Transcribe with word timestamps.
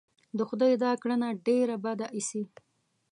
د 0.37 0.39
خدای 0.49 0.73
دا 0.83 0.91
کړنه 1.01 1.27
ډېره 1.45 1.75
بده 1.85 2.07
اېسي. 2.17 2.43